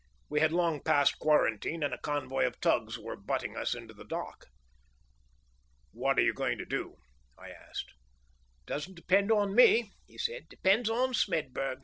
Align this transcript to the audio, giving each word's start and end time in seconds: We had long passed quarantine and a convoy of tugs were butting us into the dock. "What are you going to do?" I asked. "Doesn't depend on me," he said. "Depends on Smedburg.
We 0.29 0.39
had 0.39 0.51
long 0.51 0.81
passed 0.81 1.19
quarantine 1.19 1.83
and 1.83 1.93
a 1.93 1.99
convoy 1.99 2.47
of 2.47 2.59
tugs 2.59 2.97
were 2.97 3.15
butting 3.15 3.55
us 3.55 3.75
into 3.75 3.93
the 3.93 4.03
dock. 4.03 4.45
"What 5.91 6.17
are 6.17 6.23
you 6.23 6.33
going 6.33 6.57
to 6.57 6.65
do?" 6.65 6.95
I 7.37 7.51
asked. 7.51 7.93
"Doesn't 8.65 8.95
depend 8.95 9.31
on 9.31 9.53
me," 9.53 9.91
he 10.07 10.17
said. 10.17 10.49
"Depends 10.49 10.89
on 10.89 11.13
Smedburg. 11.13 11.77